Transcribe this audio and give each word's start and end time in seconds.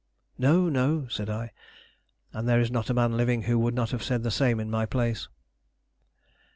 "No, 0.39 0.67
no," 0.67 1.07
said 1.09 1.29
I; 1.29 1.51
and 2.33 2.49
there 2.49 2.59
is 2.59 2.71
not 2.71 2.89
a 2.89 2.93
man 2.95 3.15
living 3.15 3.43
who 3.43 3.59
would 3.59 3.75
not 3.75 3.91
have 3.91 4.01
said 4.01 4.23
the 4.23 4.31
same 4.31 4.59
in 4.59 4.71
my 4.71 4.87
place. 4.87 5.27